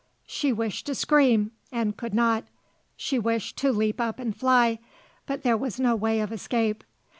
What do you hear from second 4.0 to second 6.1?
up and fly, but there was no